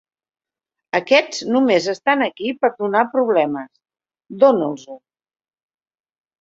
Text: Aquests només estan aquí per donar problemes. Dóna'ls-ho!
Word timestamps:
Aquests 0.99 1.43
només 1.57 1.89
estan 1.93 2.25
aquí 2.29 2.51
per 2.63 2.73
donar 2.81 3.05
problemes. 3.13 3.71
Dóna'ls-ho! 4.47 5.01